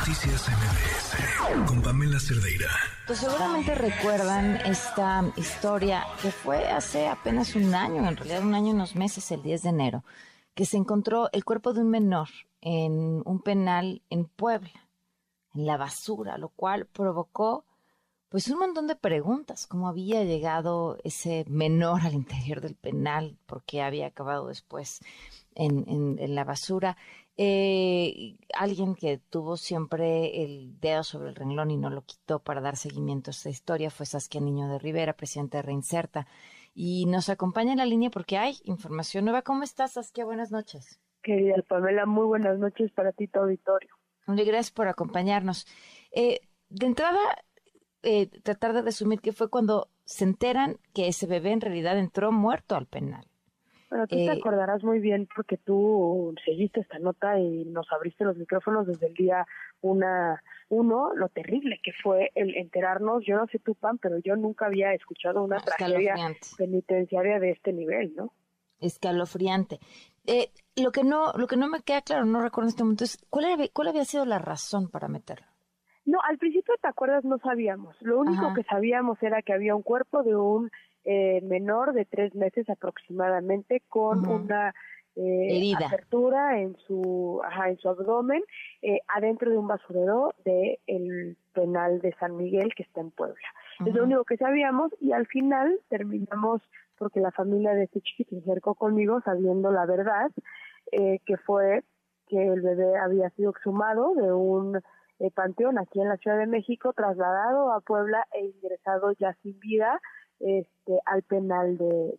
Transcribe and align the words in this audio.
Noticias 0.00 0.48
MBS 0.48 1.66
con 1.68 1.82
Pamela 1.82 2.18
Cerdeira. 2.18 2.70
Pues 3.06 3.18
seguramente 3.18 3.74
recuerdan 3.74 4.56
esta 4.64 5.30
historia 5.36 6.06
que 6.22 6.30
fue 6.30 6.70
hace 6.70 7.06
apenas 7.06 7.54
un 7.54 7.74
año, 7.74 8.08
en 8.08 8.16
realidad 8.16 8.42
un 8.42 8.54
año 8.54 8.68
y 8.68 8.74
unos 8.76 8.96
meses, 8.96 9.30
el 9.30 9.42
10 9.42 9.62
de 9.62 9.68
enero, 9.68 10.04
que 10.54 10.64
se 10.64 10.78
encontró 10.78 11.28
el 11.32 11.44
cuerpo 11.44 11.74
de 11.74 11.82
un 11.82 11.90
menor 11.90 12.28
en 12.62 13.20
un 13.26 13.42
penal 13.42 14.00
en 14.08 14.24
Puebla, 14.24 14.88
en 15.54 15.66
la 15.66 15.76
basura, 15.76 16.38
lo 16.38 16.48
cual 16.48 16.86
provocó 16.86 17.66
pues 18.30 18.48
un 18.48 18.60
montón 18.60 18.86
de 18.86 18.94
preguntas, 18.94 19.66
cómo 19.66 19.88
había 19.88 20.22
llegado 20.24 20.98
ese 21.04 21.44
menor 21.48 22.00
al 22.06 22.14
interior 22.14 22.60
del 22.60 22.76
penal, 22.76 23.36
por 23.46 23.62
qué 23.64 23.82
había 23.82 24.06
acabado 24.06 24.46
después 24.46 25.00
en, 25.54 25.84
en, 26.18 26.34
la 26.34 26.44
basura. 26.44 26.96
Eh, 27.36 28.36
alguien 28.54 28.94
que 28.94 29.18
tuvo 29.18 29.56
siempre 29.56 30.44
el 30.44 30.78
dedo 30.78 31.02
sobre 31.02 31.30
el 31.30 31.34
renglón 31.34 31.70
y 31.70 31.76
no 31.76 31.90
lo 31.90 32.02
quitó 32.02 32.38
para 32.38 32.60
dar 32.60 32.76
seguimiento 32.76 33.30
a 33.30 33.32
esta 33.32 33.48
historia 33.48 33.90
fue 33.90 34.06
Saskia 34.06 34.40
Niño 34.40 34.68
de 34.68 34.78
Rivera, 34.78 35.14
presidenta 35.14 35.58
de 35.58 35.62
Reinserta. 35.62 36.26
Y 36.72 37.06
nos 37.06 37.28
acompaña 37.30 37.72
en 37.72 37.78
la 37.78 37.84
línea 37.84 38.10
porque 38.10 38.38
hay 38.38 38.58
información 38.64 39.24
nueva. 39.24 39.42
¿Cómo 39.42 39.64
estás, 39.64 39.92
Saskia? 39.92 40.24
Buenas 40.24 40.52
noches. 40.52 41.00
Querida 41.22 41.56
Pamela, 41.66 42.06
muy 42.06 42.26
buenas 42.26 42.58
noches 42.58 42.92
para 42.92 43.12
ti, 43.12 43.26
tu 43.26 43.40
auditorio. 43.40 43.90
Gracias 44.26 44.70
por 44.70 44.86
acompañarnos. 44.86 45.66
Eh, 46.12 46.40
de 46.68 46.86
entrada, 46.86 47.18
eh, 48.02 48.28
tratar 48.42 48.72
de 48.72 48.82
resumir 48.82 49.20
que 49.20 49.32
fue 49.32 49.50
cuando 49.50 49.88
se 50.04 50.24
enteran 50.24 50.76
que 50.94 51.08
ese 51.08 51.26
bebé 51.26 51.52
en 51.52 51.60
realidad 51.60 51.98
entró 51.98 52.32
muerto 52.32 52.76
al 52.76 52.86
penal. 52.86 53.24
Bueno, 53.90 54.06
tú 54.06 54.16
te 54.16 54.24
eh, 54.24 54.30
acordarás 54.30 54.84
muy 54.84 55.00
bien 55.00 55.28
porque 55.34 55.56
tú 55.56 56.32
seguiste 56.44 56.80
esta 56.80 56.98
nota 57.00 57.38
y 57.40 57.64
nos 57.64 57.90
abriste 57.92 58.24
los 58.24 58.36
micrófonos 58.36 58.86
desde 58.86 59.08
el 59.08 59.14
día 59.14 59.46
una, 59.80 60.42
uno, 60.68 61.12
lo 61.14 61.28
terrible 61.28 61.80
que 61.82 61.92
fue 62.00 62.30
el 62.36 62.56
enterarnos, 62.56 63.24
yo 63.26 63.36
no 63.36 63.46
sé 63.48 63.58
tu 63.58 63.74
pan, 63.74 63.98
pero 63.98 64.18
yo 64.18 64.36
nunca 64.36 64.66
había 64.66 64.94
escuchado 64.94 65.42
una 65.42 65.58
tragedia 65.58 66.14
penitenciaria 66.56 67.40
de 67.40 67.50
este 67.50 67.72
nivel, 67.72 68.14
¿no? 68.14 68.32
Escalofriante. 68.78 69.80
Eh, 70.24 70.52
lo 70.76 70.92
que 70.92 71.02
no, 71.02 71.32
lo 71.32 71.48
que 71.48 71.56
no 71.56 71.68
me 71.68 71.82
queda 71.82 72.02
claro, 72.02 72.24
no 72.24 72.40
recuerdo 72.40 72.68
en 72.68 72.70
este 72.70 72.84
momento, 72.84 73.04
es 73.04 73.18
cuál, 73.28 73.70
cuál 73.72 73.88
había 73.88 74.04
sido 74.04 74.24
la 74.24 74.38
razón 74.38 74.88
para 74.88 75.08
meterlo. 75.08 75.49
No, 76.10 76.18
al 76.28 76.38
principio, 76.38 76.74
¿te 76.82 76.88
acuerdas? 76.88 77.24
No 77.24 77.38
sabíamos. 77.38 77.96
Lo 78.00 78.18
único 78.18 78.52
que 78.54 78.64
sabíamos 78.64 79.22
era 79.22 79.42
que 79.42 79.52
había 79.52 79.76
un 79.76 79.82
cuerpo 79.82 80.24
de 80.24 80.34
un 80.34 80.70
eh, 81.04 81.40
menor 81.42 81.92
de 81.92 82.04
tres 82.04 82.34
meses 82.34 82.68
aproximadamente 82.68 83.82
con 83.88 84.26
una 84.26 84.74
eh, 85.14 85.72
apertura 85.84 86.60
en 86.60 86.76
su, 86.86 87.40
ajá, 87.44 87.68
en 87.68 87.78
su 87.78 87.88
abdomen 87.88 88.42
eh, 88.82 89.00
adentro 89.08 89.50
de 89.50 89.58
un 89.58 89.68
basurero 89.68 90.34
del 90.44 90.78
el 90.86 91.36
penal 91.52 92.00
de 92.00 92.12
San 92.18 92.36
Miguel 92.36 92.72
que 92.74 92.82
está 92.82 93.00
en 93.00 93.10
Puebla. 93.10 93.48
Es 93.84 93.94
lo 93.94 94.04
único 94.04 94.24
que 94.24 94.36
sabíamos 94.36 94.92
y 95.00 95.12
al 95.12 95.26
final 95.26 95.78
terminamos 95.88 96.60
porque 96.98 97.20
la 97.20 97.30
familia 97.30 97.72
de 97.72 97.84
este 97.84 98.00
chiquito 98.00 98.36
se 98.36 98.42
acercó 98.42 98.74
conmigo 98.74 99.20
sabiendo 99.24 99.70
la 99.70 99.86
verdad 99.86 100.30
eh, 100.92 101.20
que 101.24 101.36
fue 101.38 101.82
que 102.28 102.46
el 102.46 102.60
bebé 102.60 102.98
había 102.98 103.30
sido 103.30 103.50
exhumado 103.50 104.14
de 104.14 104.32
un 104.32 104.80
eh, 105.20 105.30
panteón 105.30 105.78
aquí 105.78 106.00
en 106.00 106.08
la 106.08 106.16
Ciudad 106.16 106.38
de 106.38 106.46
México, 106.46 106.92
trasladado 106.94 107.72
a 107.72 107.80
Puebla 107.80 108.26
e 108.32 108.46
ingresado 108.46 109.12
ya 109.12 109.34
sin 109.42 109.58
vida 109.60 110.00
este, 110.40 110.98
al 111.04 111.22
penal 111.22 111.76
de, 111.76 112.18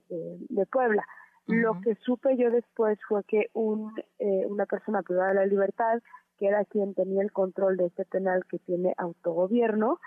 de, 0.49 0.66
Puebla. 0.67 1.05
Lo 1.47 1.81
que 1.81 1.95
supe 1.95 2.38
yo 2.38 2.52
después 2.52 2.99
fue 3.09 3.23
que 3.23 3.47
un, 3.53 3.91
eh, 4.19 4.45
una 4.47 4.67
persona 4.67 5.02
privada 5.02 5.30
de 5.30 5.35
la 5.35 5.45
libertad, 5.47 5.99
que 6.38 6.47
era 6.47 6.63
quien 6.66 6.93
tenía 6.93 7.23
el 7.23 7.31
control 7.31 7.77
de 7.77 7.88
este 7.88 8.05
penal 8.05 8.45
que 8.47 8.59
tiene 8.59 8.93
autogobierno, 8.97 9.99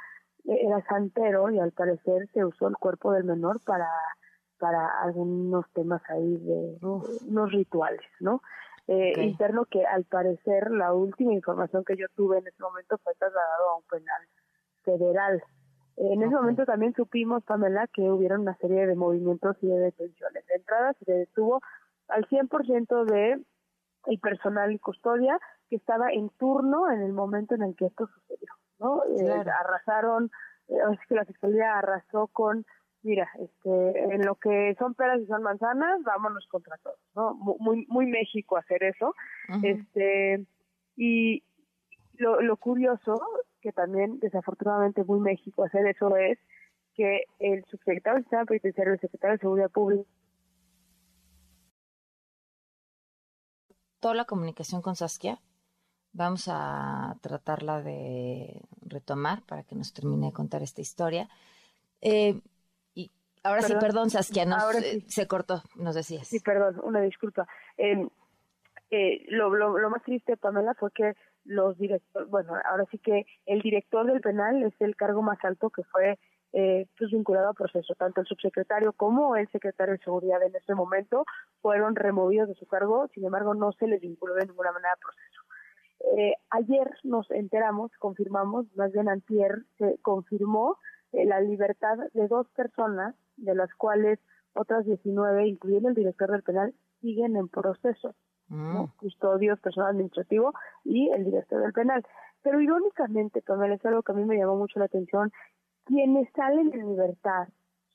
eh, 0.45 0.57
era 0.63 0.81
santero 0.87 1.51
y 1.51 1.59
al 1.59 1.73
parecer 1.73 2.29
se 2.33 2.45
usó 2.45 2.69
el 2.69 2.77
cuerpo 2.77 3.13
del 3.13 3.25
menor 3.25 3.61
para 3.65 3.89
para 4.57 4.87
algunos 5.03 5.71
temas 5.73 6.01
ahí 6.09 6.39
de, 6.39 6.79
de 6.81 6.87
unos 7.27 7.53
rituales, 7.53 8.01
¿no? 8.21 8.41
Eh, 8.87 9.13
interno 9.23 9.65
que 9.65 9.85
al 9.85 10.05
parecer 10.05 10.71
la 10.71 10.93
última 10.93 11.33
información 11.33 11.85
que 11.85 11.97
yo 11.97 12.07
tuve 12.15 12.39
en 12.39 12.47
ese 12.47 12.63
momento 12.63 12.99
fue 12.99 13.15
trasladado 13.15 13.71
a 13.71 13.77
un 13.77 13.85
penal 13.85 14.23
federal. 14.83 15.43
En 15.97 16.23
ese 16.23 16.35
momento 16.35 16.67
también 16.67 16.93
supimos, 16.95 17.45
Pamela, 17.45 17.87
que 17.87 18.03
hubieron 18.03 18.41
una 18.41 18.57
serie 18.57 18.87
de 18.87 18.97
movimientos 18.97 19.57
y 19.63 19.69
de 19.69 19.79
detenciones. 19.79 20.45
De 20.47 20.55
entrada 20.57 20.93
se 21.05 21.13
detuvo 21.13 21.61
al 22.09 22.27
100% 22.27 23.05
de 23.05 23.41
el 24.07 24.19
personal 24.19 24.73
y 24.73 24.79
custodia 24.79 25.39
que 25.71 25.77
estaba 25.77 26.11
en 26.13 26.29
turno 26.31 26.91
en 26.91 27.01
el 27.01 27.13
momento 27.13 27.55
en 27.55 27.63
el 27.63 27.77
que 27.77 27.87
esto 27.87 28.07
sucedió. 28.07 28.53
¿no? 28.79 29.03
Eh, 29.05 29.45
arrasaron, 29.61 30.31
eh, 30.69 30.77
es 30.93 30.99
que 31.09 31.15
la 31.15 31.25
fiscalía 31.25 31.79
arrasó 31.79 32.27
con 32.29 32.67
mira, 33.05 33.31
este, 33.39 34.15
en 34.15 34.25
lo 34.25 34.35
que 34.37 34.75
son 34.79 34.95
peras 34.95 35.21
y 35.21 35.27
son 35.27 35.43
manzanas, 35.43 36.03
vámonos 36.03 36.47
contra 36.49 36.79
todos, 36.79 36.99
¿no? 37.15 37.35
Muy, 37.35 37.87
muy 37.89 38.07
México 38.07 38.57
hacer 38.57 38.83
eso. 38.83 39.15
Este, 39.63 40.45
y 40.97 41.45
lo, 42.15 42.41
lo 42.41 42.57
curioso, 42.57 43.21
que 43.61 43.73
también 43.73 44.19
desafortunadamente 44.21 45.05
muy 45.05 45.21
México 45.21 45.65
hacer 45.65 45.87
eso 45.87 46.17
es 46.17 46.39
que 46.95 47.25
el 47.39 47.65
subsecretario 47.67 48.15
del 48.15 48.25
Sistema 48.25 48.45
Penitenciario, 48.47 48.93
el 48.95 49.01
secretario 49.01 49.37
de 49.37 49.41
Seguridad 49.41 49.71
Pública, 49.71 50.09
toda 54.01 54.15
la 54.15 54.27
comunicación 54.27 54.83
con 54.83 54.97
Saskia. 54.97 55.41
Vamos 56.13 56.49
a 56.49 57.17
tratarla 57.23 57.81
de 57.83 58.61
retomar 58.83 59.43
para 59.43 59.63
que 59.63 59.75
nos 59.75 59.93
termine 59.93 60.27
de 60.27 60.33
contar 60.33 60.63
esta 60.63 60.83
historia. 60.83 61.29
Eh, 62.03 62.39
Ahora 63.45 63.63
sí, 63.63 63.75
perdón, 63.79 64.09
Saskia, 64.09 64.45
Ahora 64.45 64.81
se 65.07 65.27
cortó, 65.29 65.63
nos 65.77 65.95
decías. 65.95 66.27
Sí, 66.27 66.41
perdón, 66.41 66.81
una 66.83 67.03
disculpa. 67.03 67.47
Em, 67.77 68.09
eh, 68.91 69.25
lo, 69.29 69.55
lo, 69.55 69.91
más 69.91 70.03
triste, 70.03 70.37
Pamela, 70.37 70.75
fue 70.75 70.91
que 70.93 71.15
los 71.45 71.77
directores, 71.77 72.31
bueno, 72.31 72.55
ahora 72.65 72.85
sí 72.91 72.99
que 72.99 73.27
el 73.45 73.61
director 73.61 74.07
del 74.07 74.23
penal 74.23 74.63
es 74.63 74.73
el 74.81 74.97
cargo 74.97 75.21
más 75.21 75.39
alto 75.45 75.69
que 75.69 75.83
fue 75.85 76.19
eh, 76.55 76.87
pues 76.97 77.11
vinculado 77.11 77.49
al 77.49 77.55
proceso. 77.55 77.95
Tanto 77.97 78.23
el 78.23 78.27
subsecretario 78.27 78.93
como 78.93 79.37
el 79.37 79.49
secretario 79.51 79.95
de 79.95 80.05
Seguridad 80.05 80.43
en 80.43 80.55
ese 80.55 80.75
momento 80.75 81.27
fueron 81.61 81.97
removidos 81.97 82.49
de 82.49 82.55
su 82.55 82.67
cargo, 82.67 83.09
sin 83.13 83.25
embargo 83.25 83.55
no 83.55 83.73
se 83.73 83.87
les 83.87 84.01
vinculó 84.01 84.35
de 84.35 84.47
ninguna 84.47 84.73
manera 84.73 84.93
al 84.93 85.01
proceso. 85.01 85.43
Eh, 86.17 86.35
ayer 86.51 86.91
nos 87.03 87.31
enteramos, 87.31 87.91
confirmamos, 87.99 88.67
más 88.77 88.93
bien 88.93 89.09
antier 89.09 89.65
se 89.79 89.99
confirmó 90.01 90.79
eh, 91.13 91.25
la 91.25 91.41
libertad 91.41 91.99
de 92.13 92.29
dos 92.29 92.49
personas 92.51 93.15
de 93.37 93.55
las 93.55 93.73
cuales 93.75 94.19
otras 94.55 94.85
19, 94.85 95.47
incluyendo 95.47 95.89
el 95.89 95.95
director 95.95 96.31
del 96.31 96.43
penal, 96.43 96.75
siguen 97.01 97.37
en 97.37 97.49
proceso. 97.49 98.15
Mm. 98.49 98.85
Custodios, 98.99 99.59
personal 99.61 99.91
administrativo 99.91 100.53
y 100.85 101.09
el 101.11 101.25
director 101.25 101.63
del 101.63 101.73
penal. 101.73 102.05
Pero 102.43 102.61
irónicamente, 102.61 103.41
también 103.41 103.73
es 103.73 103.85
algo 103.87 104.03
que 104.03 104.13
a 104.13 104.15
mí 104.15 104.25
me 104.25 104.37
llamó 104.37 104.57
mucho 104.57 104.79
la 104.79 104.85
atención, 104.85 105.33
quienes 105.85 106.29
salen 106.35 106.73
en 106.75 106.89
libertad 106.89 107.49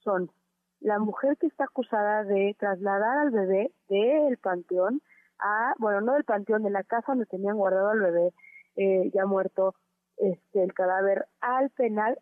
son 0.04 0.32
la 0.80 0.98
mujer 0.98 1.38
que 1.38 1.48
está 1.48 1.66
acusada 1.66 2.24
de 2.24 2.56
trasladar 2.58 3.18
al 3.20 3.32
bebé 3.32 3.72
del 3.90 4.38
panteón 4.38 5.02
a, 5.40 5.74
bueno, 5.78 6.02
no 6.02 6.14
del 6.14 6.24
panteón, 6.24 6.64
de 6.64 6.70
la 6.70 6.84
casa 6.84 7.12
donde 7.12 7.26
tenían 7.26 7.58
guardado 7.58 7.90
al 7.90 8.00
bebé 8.00 8.34
eh, 8.76 9.12
ya 9.14 9.26
muerto, 9.26 9.76
este, 10.18 10.64
el 10.64 10.74
cadáver, 10.74 11.28
al 11.42 11.70
penal 11.72 12.20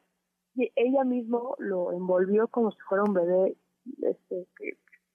y 0.58 0.72
ella 0.76 1.04
mismo 1.04 1.56
lo 1.60 1.92
envolvió 1.92 2.48
como 2.48 2.72
si 2.72 2.80
fuera 2.90 3.04
un 3.04 3.14
bebé 3.14 3.56
este, 4.02 4.48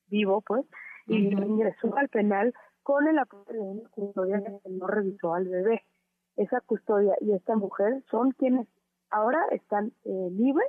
vivo, 0.06 0.40
pues, 0.42 0.64
y 1.08 1.30
lo 1.30 1.44
ingresó 1.44 1.94
al 1.96 2.08
penal 2.08 2.54
con 2.84 3.08
el 3.08 3.18
apoyo 3.18 3.52
de 3.52 3.58
una 3.58 3.88
custodia 3.90 4.40
que 4.40 4.70
no 4.70 4.86
revisó 4.86 5.34
al 5.34 5.48
bebé. 5.48 5.82
Esa 6.36 6.60
custodia 6.60 7.16
y 7.20 7.32
esta 7.32 7.56
mujer 7.56 8.04
son 8.08 8.30
quienes 8.30 8.68
ahora 9.10 9.44
están 9.50 9.92
eh, 10.04 10.28
libres 10.30 10.68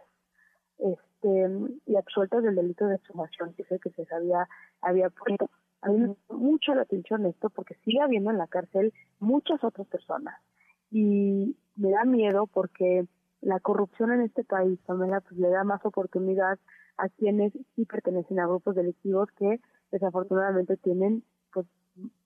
este, 0.80 1.52
y 1.86 1.96
absueltas 1.96 2.44
del 2.44 2.56
delito 2.56 2.88
de 2.88 2.96
exhumación, 2.96 3.54
que 3.54 3.62
es 3.62 3.72
el 3.72 3.80
que 3.80 3.92
se 3.92 4.06
había, 4.14 4.50
había 4.82 5.10
puesto. 5.12 5.52
A 5.82 5.90
mí 5.90 5.98
me 5.98 6.08
llama 6.08 6.18
mucho 6.30 6.74
la 6.74 6.82
atención 6.82 7.28
esto 7.28 7.52
porque 7.52 7.76
sigue 7.86 8.02
habiendo 8.02 8.32
en 8.32 8.40
la 8.40 8.48
cárcel 8.48 8.92
muchas 9.20 9.64
otras 9.64 9.88
personas 9.88 10.42
y 10.90 11.56
me 11.76 11.92
da 11.92 12.06
miedo 12.06 12.48
porque 12.48 13.06
la 13.44 13.60
corrupción 13.60 14.12
en 14.12 14.22
este 14.22 14.44
país, 14.44 14.80
Pamela, 14.86 15.22
pues 15.22 15.38
le 15.38 15.50
da 15.50 15.64
más 15.64 15.86
oportunidad 15.86 16.60
a 16.98 17.10
quienes 17.10 17.54
sí 17.76 17.86
pertenecen 17.86 18.40
a 18.40 18.48
grupos 18.48 18.76
delictivos 18.76 19.30
que 19.38 19.60
desafortunadamente 19.92 20.78
tienen 20.78 21.24
pues 21.52 21.68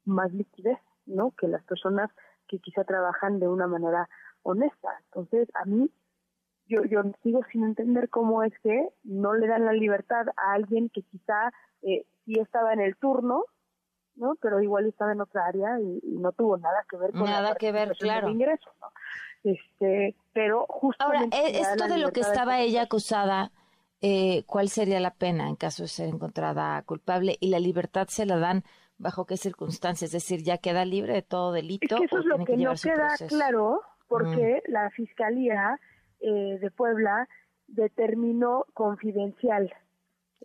más 0.06 0.32
liquidez, 0.34 0.78
¿no? 1.06 1.32
Que 1.32 1.48
las 1.48 1.64
personas 1.64 2.10
que 2.48 2.60
quizá 2.60 2.84
trabajan 2.84 3.40
de 3.40 3.48
una 3.48 3.68
manera 3.68 4.08
honesta. 4.44 4.90
Entonces, 5.06 5.50
a 5.56 5.66
mí 5.66 5.90
yo 6.68 6.84
yo 6.84 7.02
sigo 7.24 7.42
sin 7.52 7.64
entender 7.64 8.10
cómo 8.10 8.44
es 8.44 8.54
que 8.60 8.90
no 9.04 9.34
le 9.34 9.48
dan 9.48 9.66
la 9.66 9.74
libertad 9.74 10.28
a 10.36 10.54
alguien 10.54 10.90
que 10.90 11.02
quizá 11.02 11.52
eh, 11.82 12.06
sí 12.26 12.40
estaba 12.40 12.74
en 12.74 12.82
el 12.82 12.96
turno, 12.98 13.46
¿no? 14.16 14.36
Pero 14.42 14.62
igual 14.62 14.86
estaba 14.86 15.14
en 15.14 15.22
otra 15.22 15.46
área 15.46 15.80
y, 15.80 16.02
no 16.04 16.32
tuvo 16.32 16.58
nada 16.58 16.86
que 16.90 16.98
ver 16.98 17.12
con 17.12 17.24
nada 17.24 17.56
que 17.56 17.72
ver, 17.72 17.96
claro. 17.98 18.30
ingreso, 18.30 18.70
¿no? 18.82 18.88
Este, 19.48 20.16
pero 20.34 20.66
justamente... 20.68 21.36
Ahora, 21.36 21.50
e, 21.50 21.60
esto 21.60 21.88
de 21.88 21.98
lo 21.98 22.12
que 22.12 22.20
estaba 22.22 22.60
ella 22.60 22.84
acusada, 22.84 23.52
eh, 24.02 24.44
¿cuál 24.46 24.70
sería 24.70 25.00
la 25.00 25.14
pena 25.14 25.48
en 25.50 25.56
caso 25.56 25.84
de 25.84 25.90
ser 25.90 26.10
encontrada 26.10 26.82
culpable? 26.84 27.38
¿Y 27.40 27.50
la 27.50 27.60
libertad 27.60 28.08
se 28.10 28.26
la 28.26 28.38
dan 28.38 28.64
bajo 28.98 29.26
qué 29.26 29.38
circunstancias? 29.38 30.14
Es 30.14 30.24
decir, 30.24 30.44
¿ya 30.44 30.58
queda 30.58 30.86
libre 30.86 31.14
de 31.14 31.22
todo 31.22 31.52
delito? 31.52 31.96
Es 31.96 32.00
que 32.02 32.06
eso 32.06 32.20
es 32.20 32.26
lo 32.26 32.44
que, 32.46 32.58
no 32.58 32.74
queda 32.76 33.16
claro, 33.28 33.82
porque 34.08 34.62
la 34.68 34.90
Fiscalía 34.92 35.80
eh, 36.20 36.58
de 36.60 36.72
Puebla 36.72 37.28
determinó 37.68 38.66
confidencial 38.74 39.74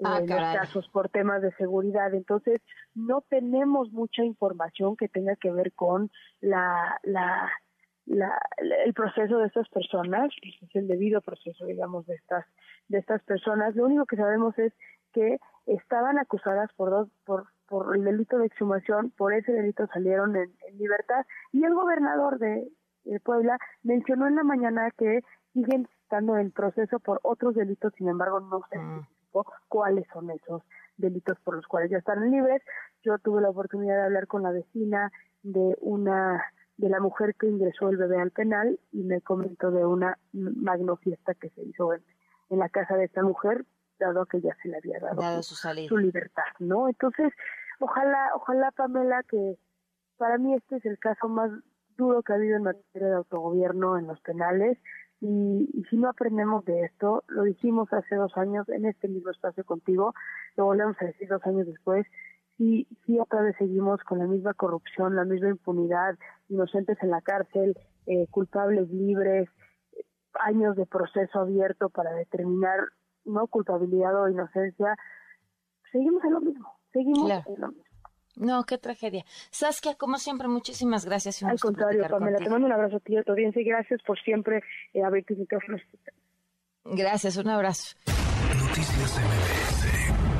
ah, 0.05 0.21
los 0.21 0.29
casos 0.29 0.89
por 0.89 1.09
temas 1.09 1.43
de 1.43 1.53
seguridad. 1.57 2.15
Entonces, 2.15 2.61
no 2.95 3.23
tenemos 3.23 3.91
mucha 3.93 4.25
información 4.25 4.97
que 4.97 5.09
tenga 5.09 5.37
que 5.37 5.51
ver 5.51 5.73
con 5.73 6.11
la, 6.41 6.99
la, 7.03 7.51
la, 8.07 8.39
el 8.85 8.93
proceso 8.95 9.39
de 9.39 9.47
estas 9.47 9.69
personas, 9.69 10.31
es 10.43 10.77
el 10.77 10.89
debido 10.89 11.21
proceso, 11.21 11.67
digamos, 11.67 12.07
de 12.07 12.15
estas, 12.15 12.45
de 12.89 12.99
estas 12.99 13.23
personas. 13.23 13.75
Lo 13.75 13.85
único 13.85 14.07
que 14.07 14.17
sabemos 14.17 14.59
es 14.59 14.73
que 15.13 15.39
estaban 15.67 16.19
acusadas 16.19 16.71
por 16.75 16.91
dos, 16.91 17.09
por, 17.25 17.47
por 17.69 17.97
el 17.97 18.05
delito 18.05 18.39
de 18.39 18.47
exhumación, 18.47 19.11
por 19.11 19.33
ese 19.33 19.53
delito 19.53 19.87
salieron 19.89 20.37
en, 20.37 20.53
libertad 20.75 21.25
y 21.53 21.65
el 21.65 21.75
gobernador 21.75 22.39
de, 22.39 22.69
Puebla 23.25 23.59
mencionó 23.83 24.29
en 24.29 24.37
la 24.37 24.45
mañana 24.45 24.93
que 24.97 25.23
siguen 25.53 25.89
estando 26.03 26.39
en 26.39 26.53
proceso 26.53 27.01
por 27.01 27.19
otros 27.25 27.57
delitos, 27.57 27.93
sin 27.99 28.09
embargo 28.09 28.39
no 28.39 28.63
sé 28.71 28.79
mm 28.79 29.07
cuáles 29.69 30.07
son 30.13 30.31
esos 30.31 30.63
delitos 30.97 31.39
por 31.41 31.57
los 31.57 31.67
cuales 31.67 31.91
ya 31.91 31.99
están 31.99 32.31
libres. 32.31 32.63
Yo 33.03 33.19
tuve 33.19 33.41
la 33.41 33.51
oportunidad 33.51 33.97
de 33.97 34.05
hablar 34.05 34.27
con 34.27 34.43
la 34.43 34.51
vecina 34.51 35.11
de 35.43 35.77
una 35.81 36.45
de 36.82 36.88
la 36.88 36.99
mujer 36.99 37.37
que 37.37 37.46
ingresó 37.46 37.90
el 37.90 37.96
bebé 37.96 38.20
al 38.20 38.32
penal 38.32 38.79
y 38.90 39.05
me 39.05 39.20
comentó 39.20 39.70
de 39.70 39.87
una 39.87 40.19
magno 40.32 40.96
fiesta 40.96 41.32
que 41.34 41.49
se 41.50 41.62
hizo 41.62 41.94
en, 41.94 42.02
la 42.50 42.69
casa 42.69 42.96
de 42.96 43.05
esta 43.05 43.23
mujer, 43.23 43.64
dado 43.99 44.26
que 44.26 44.40
ya 44.43 44.55
se 44.62 44.69
le 44.69 44.76
había 44.76 44.99
dado, 44.99 45.43
su, 45.43 45.55
su, 45.55 45.96
libertad, 45.96 46.43
¿no? 46.58 46.88
Entonces, 46.88 47.32
ojalá, 47.79 48.31
ojalá 48.34 48.70
Pamela, 48.73 49.23
que 49.23 49.56
para 50.19 50.37
mí 50.37 50.55
este 50.55 50.76
es 50.76 50.84
el 50.84 50.99
caso 50.99 51.29
más 51.29 51.50
duro 51.96 52.23
que 52.23 52.32
ha 52.32 52.37
habido 52.37 52.56
en 52.56 52.64
materia 52.64 53.08
de 53.08 53.14
autogobierno 53.14 53.96
en 53.96 54.08
los 54.08 54.20
penales, 54.20 54.76
y, 55.23 55.84
si 55.88 55.96
no 55.96 56.08
aprendemos 56.08 56.64
de 56.64 56.82
esto, 56.82 57.23
lo 57.29 57.44
dijimos 57.44 57.90
hace 57.93 58.17
dos 58.17 58.37
años 58.37 58.69
en 58.69 58.87
este 58.87 59.06
mismo 59.06 59.31
espacio 59.31 59.64
contigo, 59.64 60.14
lo 60.56 60.64
volvemos 60.64 60.96
a 61.00 61.05
decir 61.05 61.29
dos 61.29 61.46
años 61.46 61.64
después, 61.64 62.05
si, 62.57 62.87
si 63.05 63.19
otra 63.19 63.43
vez 63.43 63.57
seguimos 63.59 64.03
con 64.05 64.19
la 64.19 64.27
misma 64.27 64.55
corrupción, 64.55 65.17
la 65.17 65.25
misma 65.25 65.49
impunidad, 65.49 66.19
inocentes 66.49 66.99
en 67.03 67.11
la 67.11 67.21
cárcel, 67.21 67.77
eh, 68.07 68.27
culpables 68.31 68.89
libres, 68.91 69.49
años 70.41 70.77
de 70.77 70.87
proceso 70.87 71.41
abierto 71.41 71.89
para 71.91 72.13
determinar 72.13 72.81
no 73.25 73.47
culpabilidad 73.47 74.21
o 74.21 74.29
inocencia, 74.29 74.97
seguimos 75.91 76.25
en 76.25 76.33
lo 76.33 76.41
mismo, 76.41 76.79
seguimos 76.93 77.31
en 77.47 77.61
lo 77.61 77.69
mismo. 77.69 77.85
No, 78.35 78.65
qué 78.65 78.79
tragedia. 78.79 79.25
Saskia, 79.51 79.95
como 79.95 80.17
siempre, 80.17 80.49
muchísimas 80.49 81.05
gracias. 81.05 81.43
Al 81.43 81.61
contrario, 81.61 82.07
Pamela, 82.09 82.39
te 82.39 82.49
mando 82.49 82.67
un 82.67 82.73
abrazo 82.73 82.97
a 82.97 83.01
ti, 83.01 83.17
a 83.17 83.23
tu 83.23 83.33
audiencia 83.33 83.61
y 83.61 83.65
gracias 83.67 84.01
por 84.07 84.19
siempre 84.21 84.63
eh, 84.95 85.03
abrir 85.03 85.25
tus 85.27 85.37
micrófonos. 85.37 85.83
Gracias, 86.85 87.37
un 87.37 87.49
abrazo. 87.49 87.95
Noticias 88.59 89.21
MBS 89.21 90.31